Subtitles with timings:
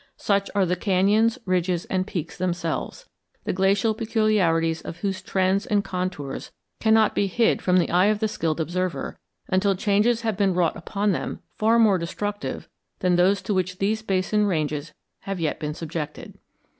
[0.17, 3.07] Such are the cañons, ridges, and peaks themselves,
[3.43, 8.17] the glacial peculiarities of whose trends and contours cannot be hid from the eye of
[8.17, 9.19] the skilled observer
[9.49, 12.67] until changes have been wrought upon them far more destructive
[12.97, 16.33] than those to which these basin ranges have yet been subjected.